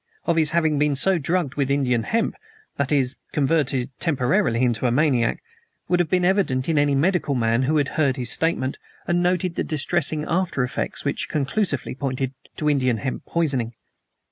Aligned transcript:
Of 0.25 0.35
his 0.35 0.49
having 0.49 0.79
been 0.79 0.95
so 0.95 1.19
drugged 1.19 1.53
with 1.53 1.69
Indian 1.69 2.01
hemp 2.01 2.33
that 2.77 2.91
is, 2.91 3.17
converted 3.33 3.91
temporarily 3.99 4.63
into 4.63 4.87
a 4.87 4.91
maniac 4.91 5.43
would 5.87 5.99
have 5.99 6.09
been 6.09 6.25
evident 6.25 6.65
to 6.65 6.75
any 6.75 6.95
medical 6.95 7.35
man 7.35 7.61
who 7.61 7.77
had 7.77 7.89
heard 7.89 8.17
his 8.17 8.31
statement 8.31 8.79
and 9.07 9.21
noted 9.21 9.53
the 9.53 9.63
distressing 9.63 10.25
after 10.27 10.63
effects 10.63 11.05
which 11.05 11.29
conclusively 11.29 11.93
pointed 11.93 12.33
to 12.57 12.67
Indian 12.67 12.97
hemp 12.97 13.27
poisoning. 13.27 13.75